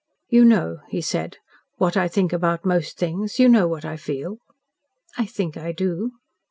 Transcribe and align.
"You 0.29 0.45
know," 0.45 0.79
he 0.89 0.99
said, 0.99 1.37
"what 1.77 1.95
I 1.95 2.07
think 2.07 2.33
about 2.33 2.65
most 2.65 2.97
things 2.97 3.37
you 3.37 3.47
know 3.47 3.67
what 3.67 3.85
I 3.85 3.97
feel." 3.97 4.39
"I 5.15 5.27
think 5.27 5.57
I 5.57 5.71
do." 5.73 6.13